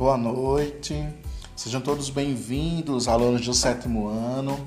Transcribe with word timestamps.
Boa 0.00 0.16
noite, 0.16 1.06
sejam 1.54 1.78
todos 1.78 2.08
bem-vindos, 2.08 3.06
alunos 3.06 3.44
do 3.44 3.52
sétimo 3.52 4.08
ano, 4.08 4.58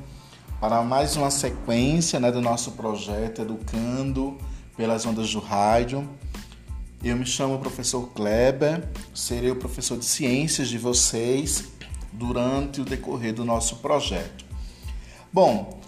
para 0.62 0.84
mais 0.84 1.16
uma 1.16 1.32
sequência 1.32 2.20
né, 2.20 2.32
do 2.32 2.40
nosso 2.40 2.74
projeto 2.74 3.42
Educando 3.42 4.38
pelas 4.78 5.08
Ondas 5.08 5.34
do 5.34 5.40
Rádio. 5.40 6.08
Eu 7.04 7.18
me 7.18 7.26
chamo 7.26 7.58
professor 7.58 8.10
Kleber, 8.10 8.88
serei 9.12 9.50
o 9.50 9.56
professor 9.56 9.98
de 9.98 10.06
ciências 10.06 10.68
de 10.70 10.78
vocês 10.78 11.64
durante 12.12 12.82
o 12.82 12.86
decorrer 12.86 13.34
do 13.34 13.44
nosso 13.44 13.78
projeto. 13.78 14.46
Bom, 15.34 15.82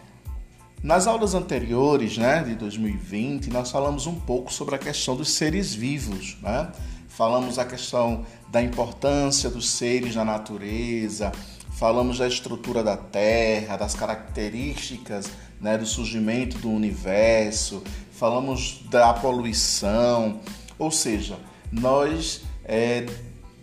nas 0.81 1.05
aulas 1.05 1.35
anteriores, 1.35 2.17
né, 2.17 2.41
de 2.41 2.55
2020, 2.55 3.51
nós 3.51 3.69
falamos 3.69 4.07
um 4.07 4.15
pouco 4.15 4.51
sobre 4.51 4.73
a 4.73 4.79
questão 4.79 5.15
dos 5.15 5.29
seres 5.29 5.71
vivos, 5.71 6.35
né? 6.41 6.71
Falamos 7.15 7.57
a 7.57 7.63
questão 7.63 8.25
da 8.49 8.61
importância 8.61 9.49
dos 9.49 9.69
seres 9.69 10.15
na 10.15 10.25
natureza, 10.25 11.31
falamos 11.71 12.17
da 12.17 12.27
estrutura 12.27 12.83
da 12.83 12.97
Terra, 12.97 13.77
das 13.77 13.95
características 13.95 15.31
né, 15.61 15.77
do 15.77 15.85
surgimento 15.85 16.57
do 16.57 16.69
universo, 16.69 17.81
falamos 18.11 18.81
da 18.89 19.13
poluição, 19.13 20.41
ou 20.77 20.91
seja, 20.91 21.37
nós 21.71 22.41
é, 22.65 23.05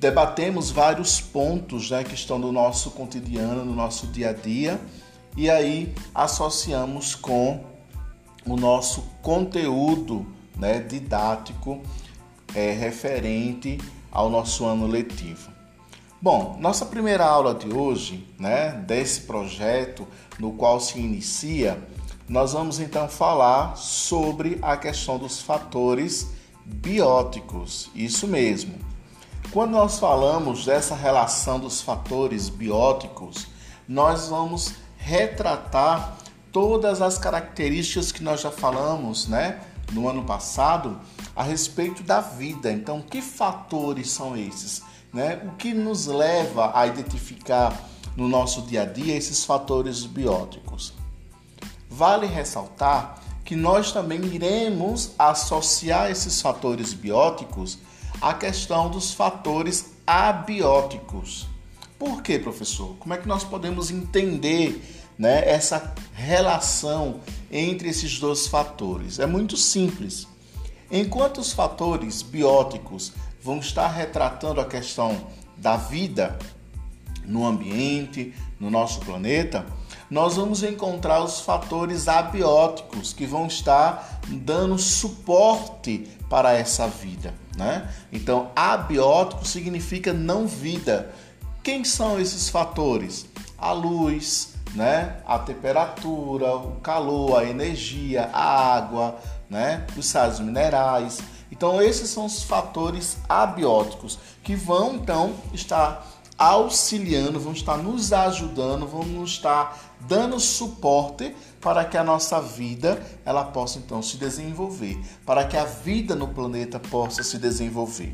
debatemos 0.00 0.70
vários 0.70 1.20
pontos 1.20 1.90
né, 1.90 2.04
que 2.04 2.14
estão 2.14 2.38
no 2.38 2.52
nosso 2.52 2.92
cotidiano, 2.92 3.66
no 3.66 3.74
nosso 3.74 4.06
dia 4.06 4.30
a 4.30 4.32
dia, 4.32 4.80
e 5.36 5.50
aí 5.50 5.94
associamos 6.14 7.14
com 7.14 7.62
o 8.46 8.56
nosso 8.56 9.02
conteúdo 9.20 10.26
né, 10.56 10.80
didático 10.80 11.82
é, 12.54 12.72
referente 12.72 13.78
ao 14.10 14.28
nosso 14.28 14.64
ano 14.64 14.86
letivo. 14.86 15.50
Bom, 16.20 16.56
nossa 16.60 16.86
primeira 16.86 17.24
aula 17.24 17.54
de 17.54 17.74
hoje, 17.74 18.24
né, 18.38 18.70
desse 18.86 19.22
projeto 19.22 20.06
no 20.38 20.52
qual 20.52 20.78
se 20.78 20.98
inicia, 21.00 21.82
nós 22.28 22.52
vamos 22.52 22.78
então 22.78 23.08
falar 23.08 23.76
sobre 23.76 24.58
a 24.62 24.76
questão 24.76 25.18
dos 25.18 25.42
fatores 25.42 26.30
bióticos. 26.64 27.90
Isso 27.94 28.28
mesmo. 28.28 28.74
Quando 29.50 29.72
nós 29.72 29.98
falamos 29.98 30.64
dessa 30.64 30.94
relação 30.94 31.58
dos 31.58 31.80
fatores 31.80 32.48
bióticos, 32.48 33.48
nós 33.88 34.28
vamos 34.28 34.74
retratar 34.96 36.16
todas 36.52 37.02
as 37.02 37.18
características 37.18 38.12
que 38.12 38.22
nós 38.22 38.40
já 38.40 38.50
falamos, 38.50 39.26
né, 39.26 39.60
no 39.92 40.08
ano 40.08 40.24
passado 40.24 40.98
a 41.34 41.42
respeito 41.42 42.02
da 42.02 42.20
vida. 42.20 42.72
Então, 42.72 43.00
que 43.00 43.22
fatores 43.22 44.10
são 44.10 44.36
esses? 44.36 44.82
Né? 45.12 45.42
O 45.44 45.56
que 45.56 45.72
nos 45.72 46.06
leva 46.06 46.72
a 46.74 46.86
identificar 46.86 47.88
no 48.16 48.28
nosso 48.28 48.62
dia 48.62 48.82
a 48.82 48.86
dia 48.86 49.14
esses 49.14 49.44
fatores 49.44 50.04
bióticos? 50.04 50.94
Vale 51.88 52.26
ressaltar 52.26 53.20
que 53.44 53.54
nós 53.54 53.92
também 53.92 54.24
iremos 54.24 55.12
associar 55.18 56.10
esses 56.10 56.40
fatores 56.40 56.94
bióticos 56.94 57.78
à 58.20 58.32
questão 58.32 58.88
dos 58.88 59.12
fatores 59.12 59.92
abióticos. 60.06 61.46
Por 61.98 62.22
quê, 62.22 62.38
professor? 62.38 62.96
Como 62.98 63.12
é 63.14 63.18
que 63.18 63.28
nós 63.28 63.44
podemos 63.44 63.90
entender 63.90 64.82
né, 65.18 65.48
essa 65.48 65.94
relação 66.14 67.20
entre 67.52 67.90
esses 67.90 68.18
dois 68.18 68.46
fatores? 68.46 69.18
É 69.18 69.26
muito 69.26 69.56
simples. 69.56 70.26
Enquanto 70.90 71.38
os 71.38 71.52
fatores 71.52 72.22
bióticos 72.22 73.12
vão 73.42 73.58
estar 73.58 73.88
retratando 73.88 74.60
a 74.60 74.64
questão 74.64 75.26
da 75.56 75.76
vida 75.76 76.38
no 77.24 77.46
ambiente, 77.46 78.34
no 78.58 78.70
nosso 78.70 79.00
planeta, 79.00 79.64
nós 80.10 80.36
vamos 80.36 80.62
encontrar 80.62 81.22
os 81.22 81.40
fatores 81.40 82.08
abióticos 82.08 83.12
que 83.12 83.24
vão 83.24 83.46
estar 83.46 84.20
dando 84.28 84.78
suporte 84.78 86.06
para 86.28 86.52
essa 86.52 86.86
vida, 86.86 87.34
né? 87.56 87.90
Então, 88.12 88.50
abiótico 88.54 89.46
significa 89.46 90.12
não 90.12 90.46
vida. 90.46 91.14
Quem 91.62 91.82
são 91.82 92.20
esses 92.20 92.48
fatores? 92.50 93.24
A 93.56 93.72
luz, 93.72 94.51
né? 94.74 95.16
A 95.26 95.38
temperatura, 95.38 96.54
o 96.56 96.76
calor, 96.80 97.38
a 97.38 97.44
energia, 97.44 98.30
a 98.32 98.74
água, 98.76 99.18
né? 99.48 99.86
Os 99.96 100.06
sais 100.06 100.40
minerais. 100.40 101.20
Então 101.50 101.82
esses 101.82 102.08
são 102.08 102.24
os 102.24 102.42
fatores 102.42 103.18
abióticos 103.28 104.18
que 104.42 104.54
vão 104.54 104.94
então 104.94 105.34
estar 105.52 106.06
auxiliando, 106.38 107.38
vão 107.38 107.52
estar 107.52 107.76
nos 107.76 108.12
ajudando, 108.12 108.86
vão 108.86 109.04
nos 109.04 109.32
estar 109.32 109.78
dando 110.00 110.40
suporte 110.40 111.36
para 111.60 111.84
que 111.84 111.96
a 111.96 112.02
nossa 112.02 112.40
vida 112.40 113.00
ela 113.24 113.44
possa 113.44 113.78
então 113.78 114.02
se 114.02 114.16
desenvolver, 114.16 114.98
para 115.24 115.44
que 115.44 115.56
a 115.56 115.64
vida 115.64 116.16
no 116.16 116.28
planeta 116.28 116.80
possa 116.80 117.22
se 117.22 117.38
desenvolver. 117.38 118.12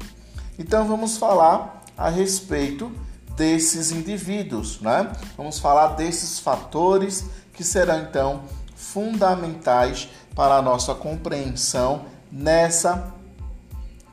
Então 0.59 0.87
vamos 0.87 1.17
falar 1.17 1.83
a 1.97 2.11
respeito 2.11 2.93
desses 3.38 3.93
indivíduos, 3.93 4.81
né? 4.81 5.12
Vamos 5.37 5.60
falar 5.60 5.94
desses 5.94 6.41
fatores 6.41 7.25
que 7.54 7.62
serão 7.62 8.00
então 8.00 8.43
fundamentais 8.75 10.09
para 10.34 10.56
a 10.56 10.62
nossa 10.62 10.94
compreensão 10.94 12.04
nessa 12.31 13.15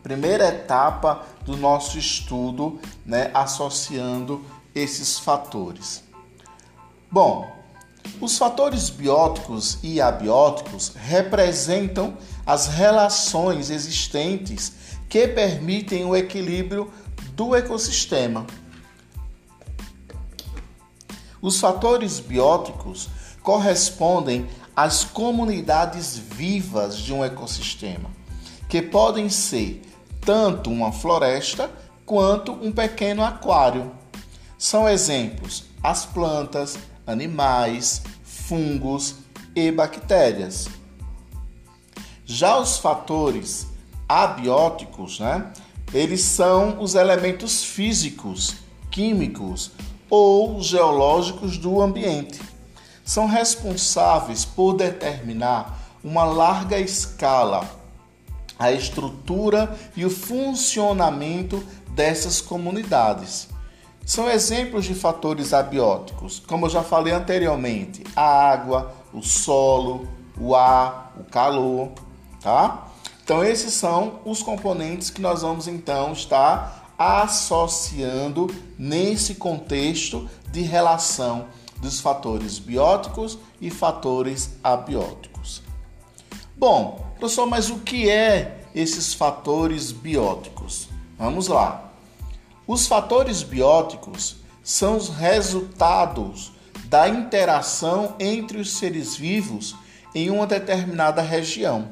primeira 0.03 0.47
etapa 0.47 1.24
do 1.44 1.58
nosso 1.58 1.97
estudo, 1.97 2.80
né, 3.03 3.31
associando 3.34 4.46
esses 4.74 5.18
fatores. 5.18 6.03
Bom, 7.09 7.50
os 8.22 8.38
fatores 8.38 8.91
bióticos 8.91 9.80
e 9.81 10.00
abióticos 10.00 10.94
representam 10.96 12.16
as 12.46 12.68
relações 12.68 13.72
existentes 13.72 14.74
que 15.09 15.28
permitem 15.28 16.06
o 16.06 16.16
equilíbrio 16.16 16.91
do 17.34 17.56
ecossistema. 17.56 18.46
Os 21.46 21.60
fatores 21.60 22.20
bióticos 22.20 23.08
correspondem 23.44 24.48
às 24.76 25.04
comunidades 25.04 26.18
vivas 26.18 26.98
de 26.98 27.14
um 27.14 27.24
ecossistema, 27.24 28.10
que 28.68 28.82
podem 28.82 29.30
ser 29.30 29.84
tanto 30.22 30.72
uma 30.72 30.92
floresta 30.92 31.70
quanto 32.04 32.52
um 32.52 32.72
pequeno 32.72 33.24
aquário. 33.24 33.92
São 34.58 34.90
exemplos 34.90 35.66
as 35.84 36.04
plantas, 36.04 36.80
animais, 37.06 38.02
fungos 38.24 39.18
e 39.56 39.72
bactérias. 39.72 40.68
Já 42.26 42.58
os 42.58 42.80
fatores 42.80 43.68
abióticos, 44.10 45.20
né? 45.20 45.54
Eles 45.94 46.22
são 46.22 46.82
os 46.82 46.96
elementos 46.96 47.64
físicos, 47.64 48.56
químicos 48.90 49.70
ou 50.10 50.62
geológicos 50.62 51.58
do 51.58 51.82
ambiente 51.82 52.42
são 53.04 53.28
responsáveis 53.28 54.46
por 54.46 54.74
determinar 54.74 55.80
uma 56.04 56.24
larga 56.24 56.80
escala 56.80 57.68
a 58.58 58.72
estrutura 58.72 59.78
e 59.96 60.06
o 60.06 60.10
funcionamento 60.10 61.64
dessas 61.90 62.42
comunidades. 62.42 63.50
São 64.06 64.30
exemplos 64.30 64.86
de 64.86 64.94
fatores 64.94 65.54
abióticos, 65.54 66.40
como 66.48 66.66
eu 66.66 66.70
já 66.70 66.84
falei 66.84 67.12
anteriormente, 67.12 68.04
a 68.16 68.22
água, 68.24 68.94
o 69.12 69.22
solo, 69.22 70.08
o 70.40 70.56
ar, 70.56 71.14
o 71.20 71.24
calor, 71.24 71.91
tá? 72.41 72.88
Então 73.24 73.44
esses 73.44 73.74
são 73.74 74.20
os 74.24 74.44
componentes 74.44 75.09
que 75.09 75.22
nós 75.22 75.41
vamos 75.41 75.68
então 75.68 76.14
estar 76.14 76.84
associando 76.97 78.53
nesse 78.78 79.36
contexto 79.36 80.30
de 80.52 80.62
relação 80.62 81.47
dos 81.82 82.00
fatores 82.00 82.58
bióticos 82.58 83.38
e 83.59 83.70
fatores 83.70 84.52
abióticos. 84.64 85.62
Bom, 86.58 87.14
professor, 87.20 87.46
mas 87.46 87.70
o 87.70 87.80
que 87.80 88.09
é 88.09 88.62
esses 88.74 89.14
fatores 89.14 89.92
bióticos? 89.92 90.90
Vamos 91.18 91.47
lá. 91.47 91.92
Os 92.68 92.88
fatores 92.88 93.44
bióticos 93.44 94.38
são 94.64 94.98
os 94.98 95.09
resultados 95.09 96.53
da 96.86 97.08
interação 97.09 98.16
entre 98.20 98.58
os 98.58 98.72
seres 98.72 99.16
vivos 99.16 99.76
em 100.14 100.30
uma 100.30 100.48
determinada 100.48 101.22
região. 101.22 101.90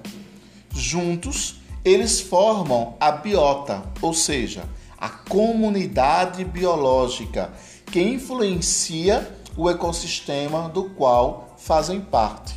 Juntos, 0.73 1.57
eles 1.83 2.21
formam 2.21 2.95
a 2.99 3.11
biota, 3.11 3.83
ou 4.01 4.13
seja, 4.13 4.63
a 5.03 5.09
comunidade 5.09 6.45
biológica 6.45 7.51
que 7.87 8.01
influencia 8.01 9.35
o 9.57 9.69
ecossistema 9.69 10.69
do 10.69 10.85
qual 10.91 11.55
fazem 11.57 11.99
parte. 11.99 12.55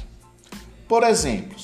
Por 0.87 1.03
exemplo, 1.03 1.57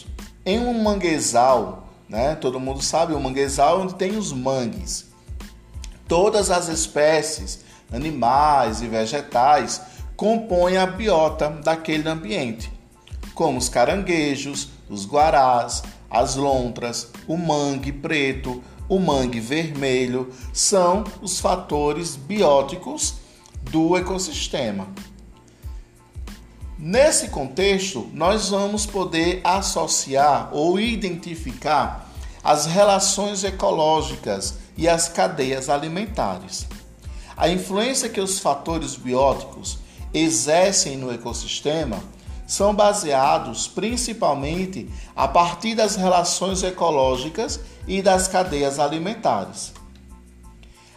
em 0.44 0.58
um 0.58 0.82
manguezal, 0.82 1.86
né, 2.08 2.34
todo 2.34 2.58
mundo 2.58 2.82
sabe, 2.82 3.14
o 3.14 3.20
manguezal 3.20 3.78
é 3.78 3.82
onde 3.84 3.94
tem 3.94 4.16
os 4.16 4.32
mangues. 4.32 5.06
todas 6.08 6.50
as 6.50 6.66
espécies, 6.66 7.60
animais 7.92 8.82
e 8.82 8.88
vegetais, 8.88 9.80
compõem 10.16 10.78
a 10.78 10.84
biota 10.84 11.48
daquele 11.48 12.08
ambiente, 12.08 12.72
como 13.34 13.56
os 13.56 13.68
caranguejos, 13.68 14.70
os 14.90 15.06
guarás, 15.06 15.84
as 16.10 16.34
lontras, 16.34 17.12
o 17.28 17.36
mangue 17.36 17.92
preto, 17.92 18.60
o 18.92 19.00
mangue 19.00 19.40
vermelho, 19.40 20.30
são 20.52 21.02
os 21.22 21.40
fatores 21.40 22.14
bióticos 22.14 23.14
do 23.62 23.96
ecossistema. 23.96 24.86
Nesse 26.78 27.28
contexto, 27.28 28.10
nós 28.12 28.50
vamos 28.50 28.84
poder 28.84 29.40
associar 29.44 30.50
ou 30.52 30.78
identificar 30.78 32.12
as 32.44 32.66
relações 32.66 33.42
ecológicas 33.44 34.58
e 34.76 34.86
as 34.86 35.08
cadeias 35.08 35.70
alimentares. 35.70 36.66
A 37.34 37.48
influência 37.48 38.10
que 38.10 38.20
os 38.20 38.40
fatores 38.40 38.94
bióticos 38.94 39.78
exercem 40.12 40.98
no 40.98 41.10
ecossistema 41.10 41.98
são 42.46 42.74
baseados 42.74 43.66
principalmente 43.66 44.88
a 45.14 45.26
partir 45.26 45.74
das 45.74 45.96
relações 45.96 46.62
ecológicas 46.62 47.60
e 47.86 48.02
das 48.02 48.28
cadeias 48.28 48.78
alimentares. 48.78 49.72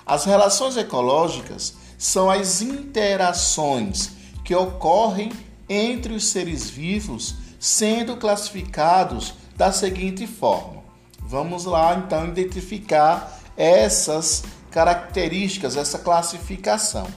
As 0.06 0.26
relações 0.26 0.78
ecológicas 0.78 1.76
são 1.98 2.30
as 2.30 2.62
interações 2.62 4.12
que 4.44 4.54
ocorrem 4.54 5.32
entre 5.68 6.14
os 6.14 6.28
seres 6.28 6.70
vivos, 6.70 7.36
sendo 7.60 8.16
classificados 8.18 9.34
da 9.56 9.72
seguinte 9.72 10.28
forma. 10.28 10.84
Vamos 11.20 11.66
lá 11.66 11.96
então 11.96 12.28
identificar 12.28 13.40
essas 13.58 14.44
características, 14.70 15.76
essa 15.76 15.98
classificação. 15.98 17.08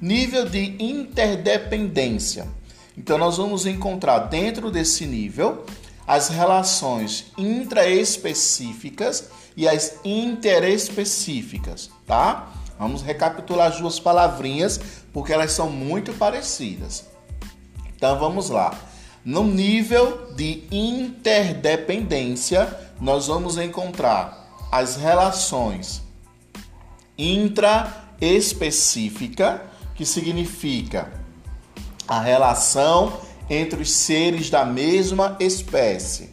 Nível 0.00 0.48
de 0.48 0.82
interdependência. 0.82 2.46
Então, 2.96 3.18
nós 3.18 3.36
vamos 3.36 3.66
encontrar 3.66 4.20
dentro 4.20 4.70
desse 4.70 5.06
nível 5.06 5.66
as 6.06 6.28
relações 6.28 7.32
intraespecíficas 7.36 9.28
e 9.56 9.68
as 9.68 9.98
interespecíficas, 10.04 11.90
tá? 12.06 12.52
Vamos 12.78 13.02
recapitular 13.02 13.72
as 13.72 13.80
duas 13.80 13.98
palavrinhas 13.98 14.78
porque 15.12 15.32
elas 15.32 15.50
são 15.52 15.68
muito 15.70 16.12
parecidas. 16.12 17.06
Então 17.96 18.16
vamos 18.18 18.50
lá. 18.50 18.78
No 19.24 19.44
nível 19.44 20.34
de 20.36 20.64
interdependência, 20.70 22.68
nós 23.00 23.26
vamos 23.26 23.56
encontrar 23.56 24.68
as 24.70 24.96
relações 24.96 26.02
intraespecífica, 27.16 29.62
que 29.94 30.04
significa 30.04 31.10
a 32.06 32.20
relação 32.20 33.20
entre 33.48 33.82
os 33.82 33.90
seres 33.90 34.50
da 34.50 34.64
mesma 34.64 35.36
espécie, 35.40 36.30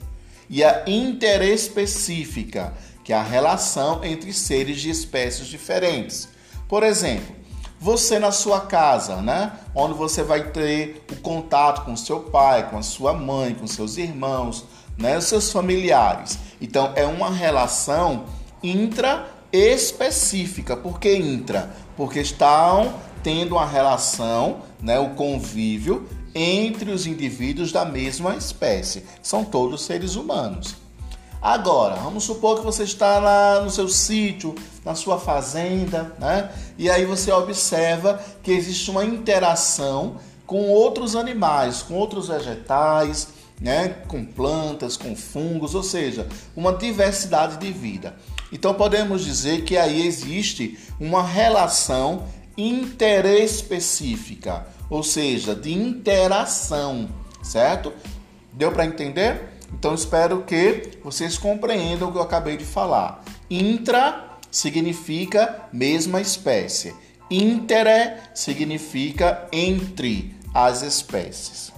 e 0.49 0.63
a 0.63 0.83
interespecífica, 0.87 2.73
que 3.03 3.13
é 3.13 3.15
a 3.15 3.23
relação 3.23 4.03
entre 4.03 4.31
seres 4.33 4.79
de 4.79 4.89
espécies 4.89 5.47
diferentes. 5.47 6.29
Por 6.67 6.83
exemplo, 6.83 7.35
você 7.79 8.17
na 8.17 8.31
sua 8.31 8.61
casa, 8.61 9.17
né? 9.17 9.51
Onde 9.75 9.93
você 9.93 10.23
vai 10.23 10.51
ter 10.51 11.05
o 11.11 11.17
contato 11.17 11.83
com 11.83 11.97
seu 11.97 12.21
pai, 12.21 12.69
com 12.69 12.77
a 12.77 12.81
sua 12.81 13.13
mãe, 13.13 13.53
com 13.53 13.67
seus 13.67 13.97
irmãos, 13.97 14.65
né? 14.97 15.17
Os 15.17 15.25
seus 15.25 15.51
familiares. 15.51 16.39
Então 16.61 16.93
é 16.95 17.05
uma 17.05 17.29
relação 17.29 18.25
intra 18.63 19.27
específica. 19.51 20.77
Por 20.77 20.97
que 20.99 21.13
intra? 21.13 21.69
Porque 21.97 22.21
estão 22.21 22.93
tendo 23.23 23.55
uma 23.55 23.65
relação, 23.65 24.61
né, 24.81 24.99
o 24.99 25.11
convívio 25.11 26.07
entre 26.35 26.91
os 26.91 27.07
indivíduos 27.07 27.71
da 27.71 27.85
mesma 27.85 28.35
espécie. 28.35 29.05
São 29.21 29.43
todos 29.43 29.85
seres 29.85 30.15
humanos. 30.15 30.75
Agora, 31.41 31.95
vamos 31.95 32.23
supor 32.23 32.59
que 32.59 32.65
você 32.65 32.83
está 32.83 33.19
lá 33.19 33.61
no 33.61 33.69
seu 33.69 33.89
sítio, 33.89 34.55
na 34.85 34.95
sua 34.95 35.19
fazenda, 35.19 36.15
né? 36.17 36.49
E 36.77 36.89
aí 36.89 37.05
você 37.05 37.33
observa 37.33 38.17
que 38.41 38.51
existe 38.51 38.89
uma 38.89 39.03
interação 39.03 40.15
com 40.45 40.69
outros 40.69 41.17
animais, 41.17 41.81
com 41.81 41.95
outros 41.95 42.29
vegetais, 42.29 43.27
né? 43.59 43.89
Com 44.07 44.23
plantas, 44.23 44.95
com 44.95 45.15
fungos, 45.17 45.75
ou 45.75 45.83
seja, 45.83 46.29
uma 46.55 46.71
diversidade 46.71 47.57
de 47.57 47.73
vida. 47.73 48.15
Então 48.49 48.73
podemos 48.73 49.25
dizer 49.25 49.65
que 49.65 49.75
aí 49.75 50.07
existe 50.07 50.79
uma 50.97 51.21
relação 51.21 52.23
interespecífica, 52.57 54.67
ou 54.89 55.03
seja, 55.03 55.55
de 55.55 55.73
interação, 55.73 57.09
certo? 57.41 57.93
Deu 58.51 58.69
para 58.71 58.85
entender? 58.85 59.53
Então 59.73 59.95
espero 59.95 60.43
que 60.43 60.99
vocês 61.03 61.37
compreendam 61.37 62.09
o 62.09 62.11
que 62.11 62.17
eu 62.17 62.23
acabei 62.23 62.57
de 62.57 62.65
falar. 62.65 63.23
Intra 63.49 64.37
significa 64.51 65.67
mesma 65.73 66.21
espécie. 66.21 66.93
Intere 67.29 68.17
significa 68.35 69.47
entre 69.51 70.35
as 70.53 70.83
espécies. 70.83 71.71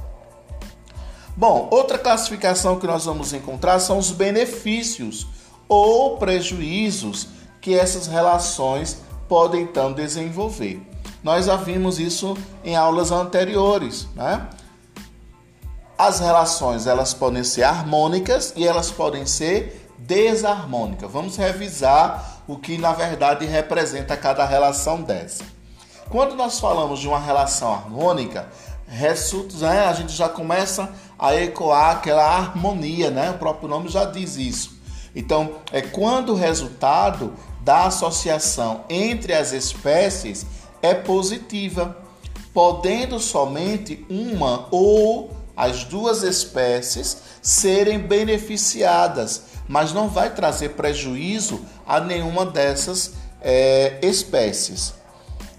Bom, 1.38 1.68
outra 1.71 1.98
classificação 1.98 2.80
que 2.80 2.88
nós 2.88 3.06
vamos 3.06 3.33
encontrar 3.33 3.80
são 3.80 3.98
os 3.98 4.12
benefícios 4.12 5.28
ou 5.68 6.18
prejuízos 6.18 7.28
que 7.62 7.74
essas 7.74 8.07
relações 8.07 9.01
podem 9.27 9.62
então 9.62 9.94
desenvolver. 9.94 10.81
Nós 11.24 11.45
já 11.45 11.56
vimos 11.56 12.00
isso 12.00 12.38
em 12.63 12.75
aulas 12.75 13.12
anteriores, 13.12 14.07
né? 14.16 14.48
As 15.98 16.19
relações 16.19 16.88
elas 16.88 17.13
podem 17.13 17.44
ser 17.44 17.63
harmônicas 17.63 18.54
e 18.56 18.68
elas 18.68 18.92
podem 18.92 19.25
ser 19.25 19.89
desarmônicas. 19.98 21.10
Vamos 21.10 21.38
revisar 21.38 22.42
o 22.48 22.57
que 22.57 22.77
na 22.77 22.92
verdade 22.92 23.45
representa 23.45 24.16
cada 24.18 24.45
relação 24.45 25.01
dessa. 25.01 25.44
Quando 26.10 26.36
nós 26.36 26.60
falamos 26.60 27.00
de 27.00 27.07
uma 27.07 27.19
relação 27.19 27.74
harmônica, 27.74 28.48
né, 28.88 29.86
a 29.88 29.94
gente 29.94 30.13
já 30.13 30.30
começa 30.30 30.94
a 31.18 31.33
ecoar 31.36 31.98
aquela 31.98 32.24
harmonia, 32.24 33.10
né? 33.10 33.31
O 33.31 33.39
próprio 33.39 33.68
nome 33.68 33.89
já 33.89 34.06
diz 34.06 34.38
isso. 34.38 34.76
Então, 35.16 35.56
é 35.71 35.81
quando 35.81 36.33
o 36.33 36.35
resultado 36.35 37.33
da 37.66 37.88
associação 37.88 38.86
entre 38.88 39.34
as 39.34 39.52
espécies 39.52 40.45
é 40.84 40.94
positiva, 40.94 41.98
podendo 42.54 43.19
somente 43.19 44.06
uma 44.07 44.68
ou 44.69 45.31
as 45.57 45.84
duas 45.84 46.22
espécies 46.22 47.18
serem 47.42 47.98
beneficiadas, 48.00 49.45
mas 49.68 49.92
não 49.92 50.07
vai 50.07 50.30
trazer 50.30 50.69
prejuízo 50.69 51.66
a 51.88 52.00
nenhuma 52.00 52.45
dessas 52.45 53.14
é, 53.42 53.98
espécies. 54.04 54.94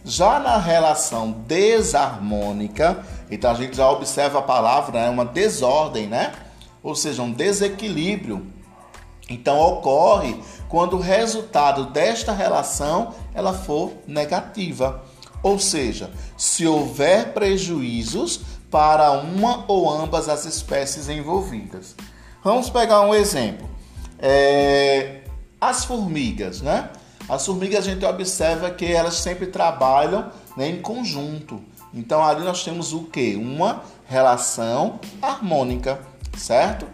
Já 0.05 0.39
na 0.39 0.59
relação 0.59 1.33
desarmônica, 1.33 3.05
então 3.29 3.51
a 3.51 3.55
gente 3.55 3.77
já 3.77 3.91
observa 3.91 4.39
a 4.39 4.43
palavra, 4.43 5.01
é 5.01 5.03
né, 5.03 5.11
uma 5.11 5.25
desordem, 5.25 6.07
né? 6.07 6.33
Ou 6.83 6.95
seja, 6.95 7.23
um 7.23 7.33
desequilíbrio. 7.33 8.47
Então 9.28 9.59
ocorre 9.59 10.40
quando 10.68 10.97
o 10.97 11.00
resultado 11.00 11.87
desta 11.87 12.33
relação 12.33 13.14
ela 13.35 13.52
for 13.52 13.92
negativa. 14.06 15.02
Ou 15.42 15.59
seja, 15.59 16.11
se 16.37 16.66
houver 16.66 17.33
prejuízos 17.33 18.40
para 18.71 19.12
uma 19.12 19.64
ou 19.68 19.90
ambas 19.90 20.28
as 20.28 20.45
espécies 20.45 21.09
envolvidas. 21.09 21.95
Vamos 22.42 22.71
pegar 22.71 23.00
um 23.02 23.14
exemplo. 23.14 23.68
É, 24.18 25.21
as 25.61 25.85
formigas, 25.85 26.61
né? 26.61 26.90
As 27.28 27.45
formigas 27.45 27.87
a 27.87 27.90
gente 27.90 28.04
observa 28.04 28.71
que 28.71 28.85
elas 28.85 29.14
sempre 29.14 29.47
trabalham 29.47 30.30
né, 30.56 30.68
em 30.68 30.80
conjunto. 30.80 31.61
Então 31.92 32.25
ali 32.25 32.45
nós 32.45 32.62
temos 32.62 32.92
o 32.92 33.04
que? 33.04 33.35
Uma 33.35 33.83
relação 34.06 35.00
harmônica, 35.21 35.99
certo? 36.37 36.87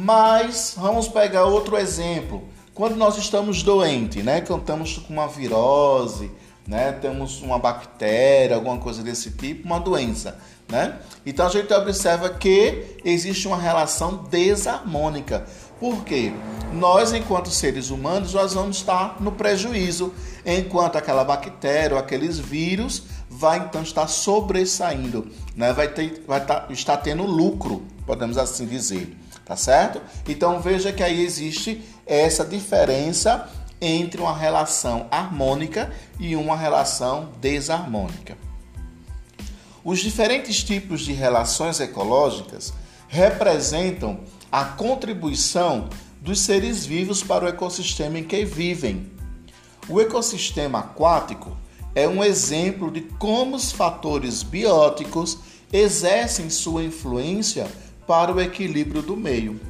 Mas 0.00 0.74
vamos 0.76 1.08
pegar 1.08 1.46
outro 1.46 1.76
exemplo. 1.76 2.44
Quando 2.72 2.94
nós 2.94 3.18
estamos 3.18 3.64
doentes, 3.64 4.24
né? 4.24 4.40
Quando 4.40 4.60
estamos 4.60 4.96
com 4.96 5.12
uma 5.12 5.26
virose, 5.26 6.30
né? 6.64 6.92
Temos 6.92 7.42
uma 7.42 7.58
bactéria, 7.58 8.54
alguma 8.54 8.78
coisa 8.78 9.02
desse 9.02 9.32
tipo, 9.32 9.66
uma 9.66 9.80
doença, 9.80 10.38
né? 10.68 11.00
Então 11.26 11.44
a 11.44 11.48
gente 11.48 11.74
observa 11.74 12.30
que 12.30 12.96
existe 13.04 13.48
uma 13.48 13.56
relação 13.56 14.24
desarmônica. 14.30 15.44
Por 15.80 16.04
quê? 16.04 16.32
Nós, 16.72 17.12
enquanto 17.12 17.50
seres 17.50 17.90
humanos, 17.90 18.34
nós 18.34 18.54
vamos 18.54 18.76
estar 18.76 19.20
no 19.20 19.32
prejuízo, 19.32 20.14
enquanto 20.46 20.94
aquela 20.94 21.24
bactéria 21.24 21.96
ou 21.96 22.00
aqueles 22.00 22.38
vírus 22.38 23.02
vai 23.28 23.58
então 23.58 23.82
estar 23.82 24.06
sobressaindo, 24.06 25.26
né? 25.56 25.72
vai, 25.72 25.88
ter, 25.88 26.22
vai 26.24 26.40
estar, 26.40 26.60
tá, 26.60 26.72
estar 26.72 26.96
tendo 26.98 27.24
lucro, 27.24 27.82
podemos 28.06 28.38
assim 28.38 28.64
dizer, 28.64 29.16
tá 29.48 29.56
certo? 29.56 30.00
Então 30.28 30.60
veja 30.60 30.92
que 30.92 31.02
aí 31.02 31.24
existe 31.24 31.82
essa 32.06 32.44
diferença 32.44 33.48
entre 33.80 34.20
uma 34.20 34.36
relação 34.36 35.06
harmônica 35.10 35.90
e 36.20 36.36
uma 36.36 36.54
relação 36.54 37.30
desarmônica. 37.40 38.36
Os 39.82 40.00
diferentes 40.00 40.62
tipos 40.62 41.00
de 41.00 41.14
relações 41.14 41.80
ecológicas 41.80 42.74
representam 43.08 44.20
a 44.52 44.64
contribuição 44.64 45.88
dos 46.20 46.40
seres 46.40 46.84
vivos 46.84 47.22
para 47.22 47.46
o 47.46 47.48
ecossistema 47.48 48.18
em 48.18 48.24
que 48.24 48.44
vivem. 48.44 49.10
O 49.88 49.98
ecossistema 49.98 50.80
aquático 50.80 51.56
é 51.94 52.06
um 52.06 52.22
exemplo 52.22 52.90
de 52.90 53.00
como 53.00 53.56
os 53.56 53.72
fatores 53.72 54.42
bióticos 54.42 55.38
exercem 55.72 56.50
sua 56.50 56.82
influência 56.84 57.66
para 58.08 58.32
o 58.32 58.40
equilíbrio 58.40 59.02
do 59.02 59.14
meio. 59.14 59.60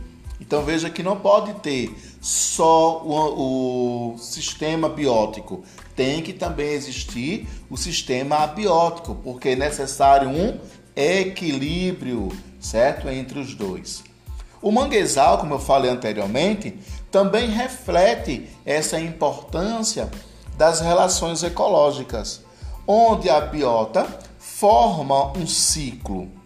Então 0.41 0.63
veja 0.63 0.89
que 0.89 1.03
não 1.03 1.17
pode 1.17 1.53
ter 1.55 1.93
só 2.21 3.03
o, 3.03 4.13
o, 4.15 4.19
sistema 4.19 4.89
biótico, 4.89 5.65
tem 5.97 6.23
que 6.23 6.33
também 6.33 6.69
existir 6.69 7.49
o 7.69 7.77
sistema 7.77 8.37
abiótico, 8.37 9.17
porque 9.17 9.51
é 9.51 9.57
necessário 9.57 10.29
um 10.29 10.57
equilíbrio, 10.95 12.29
certo, 12.61 13.09
entre 13.09 13.41
os 13.41 13.55
dois. 13.55 14.05
O 14.63 14.71
manguezal, 14.71 15.39
como 15.39 15.55
eu 15.55 15.59
falei 15.59 15.91
anteriormente, 15.91 16.79
também 17.11 17.51
reflete 17.51 18.49
essa 18.65 19.01
importância 19.01 20.09
das 20.57 20.81
relações 20.81 21.43
ecológicas, 21.43 22.45
onde 22.87 23.29
a 23.29 23.41
biota 23.41 24.07
forma 24.39 25.33
um 25.37 25.47
ciclo. 25.47 26.38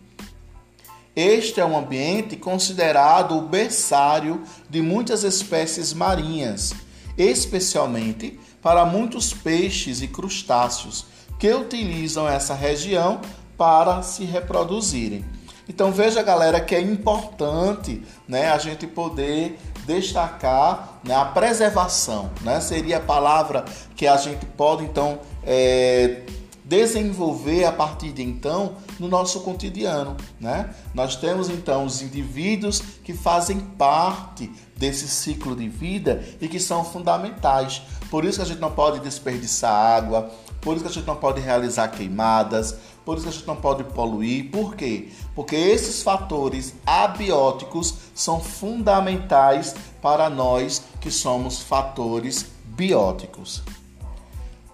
Este 1.15 1.61
é 1.61 1.65
um 1.65 1.77
ambiente 1.77 2.37
considerado 2.37 3.37
o 3.37 3.43
berçário 3.43 4.43
de 4.71 4.81
muitas 4.81 5.25
espécies 5.25 5.93
marinhas, 5.93 6.73
especialmente 7.19 8.41
para 8.63 8.87
muitos 8.87 9.35
peixes 9.35 10.01
e 10.01 10.09
crustáceos 10.09 11.05
que 11.39 11.53
utilizam 11.53 12.27
essa 12.27 12.55
região 12.55 13.21
para 13.59 14.03
se 14.03 14.25
reproduzirem. 14.25 15.25
Então 15.69 15.93
veja, 15.93 16.23
galera, 16.23 16.61
que 16.61 16.75
é 16.75 16.81
importante, 16.81 18.03
né, 18.27 18.51
a 18.51 18.59
gente 18.59 18.87
poder 18.87 19.59
destacar 19.87 21.01
né, 21.05 21.15
a 21.15 21.25
preservação, 21.25 22.31
né? 22.41 22.61
Seria 22.61 22.99
a 22.99 23.01
palavra 23.01 23.65
que 23.97 24.07
a 24.07 24.17
gente 24.17 24.47
pode 24.47 24.85
então 24.85 25.21
é, 25.45 26.23
desenvolver 26.73 27.67
a 27.67 27.73
partir 27.73 28.13
de 28.13 28.23
então 28.23 28.77
no 28.99 29.07
nosso 29.07 29.41
cotidiano, 29.41 30.17
né? 30.41 30.75
Nós 30.95 31.17
temos 31.17 31.51
então 31.51 31.85
os 31.85 32.01
indivíduos 32.01 32.81
que 33.05 33.13
fazem 33.13 33.61
parte 33.61 34.51
desse 34.75 35.07
ciclo 35.07 35.55
de 35.55 35.69
vida 35.69 36.25
e 36.41 36.49
que 36.49 36.59
são 36.59 36.83
fundamentais. 36.83 37.83
Por 38.11 38.25
isso 38.25 38.39
que 38.39 38.45
a 38.45 38.47
gente 38.47 38.61
não 38.61 38.73
pode 38.73 39.01
desperdiçar 39.01 39.71
água, 39.71 40.31
por 40.63 40.75
isso 40.75 40.83
que 40.83 40.91
a 40.91 40.95
gente 40.95 41.07
não 41.07 41.17
pode 41.17 41.43
realizar 41.43 41.89
queimadas, 41.89 42.75
por 43.05 43.19
isso 43.19 43.25
que 43.25 43.29
a 43.29 43.37
gente 43.37 43.47
não 43.47 43.57
pode 43.57 43.85
poluir. 43.85 44.51
Por 44.51 44.75
quê? 44.75 45.11
Porque 45.35 45.55
esses 45.55 46.03
fatores 46.03 46.73
abióticos 46.87 47.97
são 48.15 48.41
fundamentais 48.41 49.75
para 50.01 50.31
nós 50.31 50.83
que 51.03 51.11
somos 51.11 51.61
fatores 51.61 52.47
bióticos. 52.65 53.63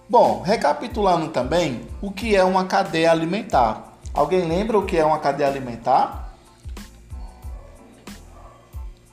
Bom, 0.09 0.41
recapitulando 0.41 1.27
também, 1.27 1.87
o 2.01 2.09
que 2.09 2.35
é 2.35 2.43
uma 2.43 2.65
cadeia 2.65 3.11
alimentar? 3.11 3.99
Alguém 4.11 4.47
lembra 4.47 4.79
o 4.79 4.83
que 4.83 4.97
é 4.97 5.05
uma 5.05 5.19
cadeia 5.19 5.47
alimentar? 5.47 6.33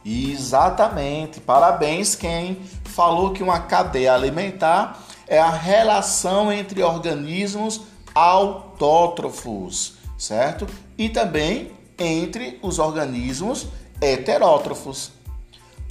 Exatamente, 0.03 1.39
parabéns 1.39 2.15
quem 2.15 2.63
falou 2.85 3.35
que 3.35 3.43
uma 3.43 3.61
cadeia 3.61 4.15
alimentar 4.15 4.99
é 5.29 5.39
a 5.39 5.51
relação 5.51 6.51
entre 6.51 6.83
organismos 6.83 7.83
autótrofos, 8.15 9.99
certo? 10.17 10.67
E 10.97 11.11
também 11.11 11.73
entre 11.99 12.59
os 12.63 12.79
organismos 12.79 13.67
heterótrofos. 14.01 15.13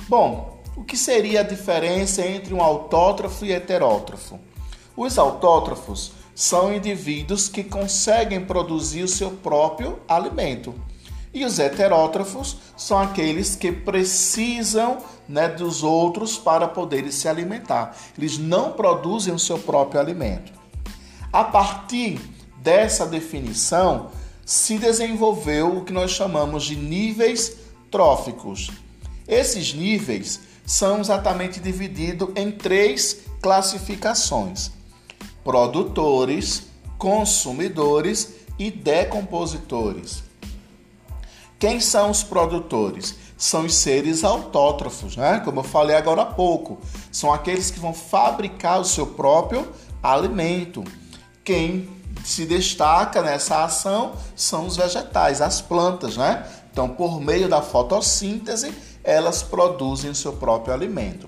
Bom, 0.10 0.58
o 0.76 0.84
que 0.84 0.98
seria 0.98 1.42
a 1.42 1.44
diferença 1.44 2.26
entre 2.26 2.56
um 2.56 2.62
autótrofo 2.62 3.46
e 3.46 3.54
heterótrofo? 3.54 4.40
Os 4.98 5.18
autótrofos 5.18 6.12
são 6.34 6.74
indivíduos 6.74 7.50
que 7.50 7.64
conseguem 7.64 8.44
produzir 8.44 9.04
o 9.04 9.08
seu 9.08 9.32
próprio 9.32 10.00
alimento. 10.08 10.74
E 11.34 11.44
os 11.44 11.60
heterótrofos 11.60 12.58
são 12.78 12.98
aqueles 12.98 13.56
que 13.56 13.72
precisam 13.72 15.00
né, 15.28 15.50
dos 15.50 15.84
outros 15.84 16.38
para 16.38 16.68
poderem 16.68 17.12
se 17.12 17.28
alimentar. 17.28 17.96
Eles 18.18 18.38
não 18.38 18.72
produzem 18.72 19.34
o 19.34 19.40
seu 19.40 19.60
próprio 19.60 20.00
alimento. 20.00 20.54
A 21.32 21.44
partir 21.44 22.22
dessa 22.58 23.06
definição, 23.06 24.12
se 24.46 24.78
desenvolveu 24.78 25.78
o 25.78 25.84
que 25.84 25.92
nós 25.92 26.12
chamamos 26.12 26.64
de 26.64 26.76
níveis 26.76 27.58
tróficos. 27.92 28.72
Esses 29.28 29.74
níveis 29.74 30.40
são 30.66 31.00
exatamente 31.00 31.60
divididos 31.60 32.30
em 32.36 32.52
três 32.52 33.22
classificações: 33.42 34.72
produtores, 35.46 36.64
consumidores 36.98 38.34
e 38.58 38.72
decompositores. 38.72 40.24
Quem 41.60 41.80
são 41.80 42.10
os 42.10 42.24
produtores? 42.24 43.16
São 43.38 43.66
os 43.66 43.76
seres 43.76 44.24
autótrofos, 44.24 45.16
né? 45.16 45.42
Como 45.46 45.60
eu 45.60 45.64
falei 45.64 45.96
agora 45.96 46.24
há 46.24 46.26
pouco, 46.26 46.80
são 47.12 47.32
aqueles 47.32 47.70
que 47.70 47.80
vão 47.80 47.94
fabricar 47.94 48.80
o 48.82 48.86
seu 48.86 49.06
próprio 49.06 49.72
alimento. 50.02 50.84
Quem 51.44 51.90
se 52.24 52.46
destaca 52.46 53.22
nessa 53.22 53.64
ação 53.64 54.14
são 54.36 54.66
os 54.66 54.76
vegetais, 54.76 55.42
as 55.42 55.62
plantas, 55.62 56.18
né? 56.18 56.44
Então, 56.72 56.90
por 56.90 57.22
meio 57.22 57.48
da 57.48 57.62
fotossíntese, 57.62 58.74
elas 59.04 59.44
produzem 59.44 60.10
o 60.10 60.16
seu 60.16 60.34
próprio 60.34 60.74
alimento. 60.74 61.28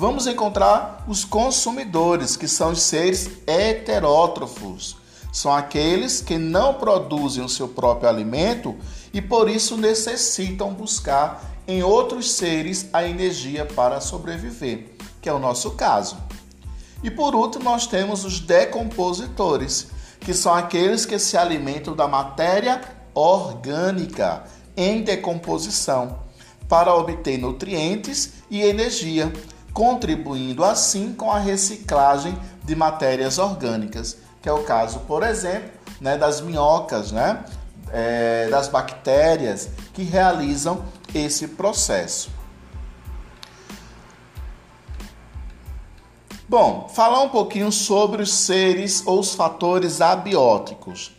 Vamos 0.00 0.26
encontrar 0.26 1.04
os 1.06 1.26
consumidores, 1.26 2.34
que 2.34 2.48
são 2.48 2.70
os 2.70 2.80
seres 2.80 3.32
heterótrofos. 3.46 4.96
São 5.30 5.52
aqueles 5.52 6.22
que 6.22 6.38
não 6.38 6.72
produzem 6.72 7.44
o 7.44 7.48
seu 7.50 7.68
próprio 7.68 8.08
alimento 8.08 8.74
e 9.12 9.20
por 9.20 9.46
isso 9.46 9.76
necessitam 9.76 10.72
buscar 10.72 11.44
em 11.68 11.82
outros 11.82 12.32
seres 12.32 12.88
a 12.94 13.06
energia 13.06 13.66
para 13.66 14.00
sobreviver, 14.00 14.86
que 15.20 15.28
é 15.28 15.32
o 15.34 15.38
nosso 15.38 15.72
caso. 15.72 16.16
E 17.04 17.10
por 17.10 17.34
último, 17.34 17.64
nós 17.64 17.86
temos 17.86 18.24
os 18.24 18.40
decompositores, 18.40 19.88
que 20.18 20.32
são 20.32 20.54
aqueles 20.54 21.04
que 21.04 21.18
se 21.18 21.36
alimentam 21.36 21.94
da 21.94 22.08
matéria 22.08 22.80
orgânica 23.12 24.44
em 24.74 25.02
decomposição 25.02 26.20
para 26.70 26.94
obter 26.94 27.36
nutrientes 27.36 28.32
e 28.48 28.62
energia, 28.62 29.30
contribuindo 29.72 30.64
assim 30.64 31.12
com 31.12 31.30
a 31.30 31.38
reciclagem 31.38 32.36
de 32.64 32.74
matérias 32.74 33.38
orgânicas, 33.38 34.16
que 34.42 34.48
é 34.48 34.52
o 34.52 34.62
caso, 34.62 35.00
por 35.00 35.22
exemplo, 35.22 35.70
né, 36.00 36.16
das 36.16 36.40
minhocas, 36.40 37.12
né, 37.12 37.44
é, 37.92 38.48
das 38.48 38.68
bactérias 38.68 39.68
que 39.92 40.02
realizam 40.02 40.84
esse 41.14 41.48
processo. 41.48 42.30
Bom, 46.48 46.90
falar 46.92 47.20
um 47.22 47.28
pouquinho 47.28 47.70
sobre 47.70 48.22
os 48.22 48.32
seres 48.32 49.06
ou 49.06 49.20
os 49.20 49.34
fatores 49.34 50.00
abióticos. 50.00 51.12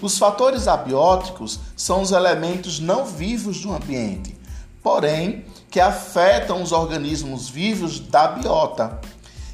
Os 0.00 0.16
fatores 0.16 0.66
abióticos 0.66 1.60
são 1.76 2.00
os 2.00 2.10
elementos 2.10 2.80
não 2.80 3.04
vivos 3.04 3.60
do 3.60 3.72
ambiente, 3.72 4.34
porém 4.82 5.44
que 5.70 5.80
afetam 5.80 6.62
os 6.62 6.72
organismos 6.72 7.48
vivos 7.48 8.00
da 8.00 8.28
biota. 8.28 9.00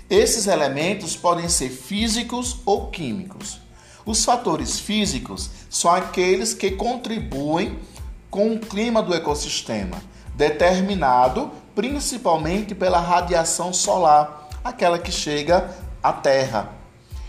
Esses 0.08 0.46
elementos 0.46 1.16
podem 1.16 1.48
ser 1.48 1.70
físicos 1.70 2.58
ou 2.64 2.90
químicos. 2.90 3.60
Os 4.06 4.24
fatores 4.24 4.78
físicos 4.78 5.50
são 5.70 5.90
aqueles 5.90 6.52
que 6.52 6.72
contribuem 6.72 7.78
com 8.30 8.54
o 8.54 8.60
clima 8.60 9.02
do 9.02 9.14
ecossistema, 9.14 10.02
determinado 10.34 11.50
principalmente 11.74 12.74
pela 12.74 13.00
radiação 13.00 13.72
solar 13.72 14.48
aquela 14.62 14.98
que 14.98 15.10
chega 15.10 15.70
à 16.02 16.12
Terra. 16.12 16.70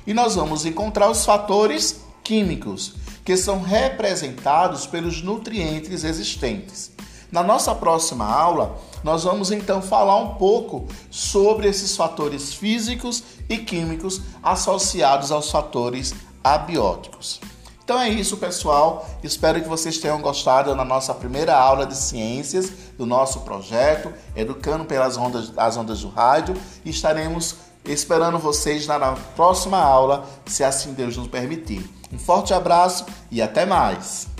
E 0.05 0.13
nós 0.13 0.35
vamos 0.35 0.65
encontrar 0.65 1.09
os 1.09 1.25
fatores 1.25 2.01
químicos, 2.23 2.95
que 3.23 3.35
são 3.35 3.61
representados 3.61 4.85
pelos 4.85 5.21
nutrientes 5.21 6.03
existentes. 6.03 6.94
Na 7.35 7.43
nossa 7.43 7.75
próxima 7.75 8.25
aula, 8.25 8.77
nós 9.03 9.25
vamos 9.25 9.51
então 9.51 9.81
falar 9.81 10.15
um 10.15 10.35
pouco 10.35 10.85
sobre 11.11 11.67
esses 11.67 11.93
fatores 11.97 12.53
físicos 12.53 13.21
e 13.49 13.57
químicos 13.57 14.21
associados 14.41 15.33
aos 15.33 15.51
fatores 15.51 16.15
abióticos. 16.41 17.41
Então 17.83 17.99
é 17.99 18.07
isso, 18.07 18.37
pessoal. 18.37 19.05
Espero 19.21 19.61
que 19.61 19.67
vocês 19.67 19.97
tenham 19.97 20.21
gostado 20.21 20.73
da 20.73 20.85
nossa 20.85 21.13
primeira 21.13 21.53
aula 21.53 21.85
de 21.85 21.97
ciências 21.97 22.71
do 22.97 23.05
nosso 23.05 23.41
projeto 23.41 24.13
Educando 24.33 24.85
pelas 24.85 25.17
ondas, 25.17 25.51
as 25.57 25.75
ondas 25.75 26.03
do 26.03 26.07
rádio. 26.07 26.55
Estaremos 26.85 27.57
esperando 27.83 28.39
vocês 28.39 28.87
na 28.87 29.11
próxima 29.35 29.77
aula, 29.77 30.25
se 30.45 30.63
assim 30.63 30.93
Deus 30.93 31.17
nos 31.17 31.27
permitir. 31.27 31.85
Um 32.13 32.17
forte 32.17 32.53
abraço 32.53 33.05
e 33.29 33.41
até 33.41 33.65
mais. 33.65 34.34